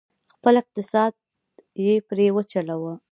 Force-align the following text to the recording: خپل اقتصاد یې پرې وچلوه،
خپل 0.33 0.53
اقتصاد 0.61 1.13
یې 1.83 1.93
پرې 2.07 2.27
وچلوه، 2.35 2.93